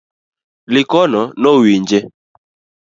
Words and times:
Likono 0.73 1.21
nowinje 1.41 1.99